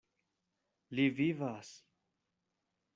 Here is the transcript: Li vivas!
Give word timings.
Li 0.99 1.05
vivas! 1.21 1.71